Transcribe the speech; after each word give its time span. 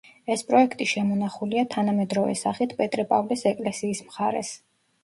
ეს 0.35 0.43
პროექტი 0.45 0.87
შემონახულია 0.91 1.65
თანამედროვე 1.75 2.35
სახით 2.43 2.75
პეტრე-პავლეს 2.81 3.47
ეკლესიის 3.53 4.07
მხარეს. 4.11 4.57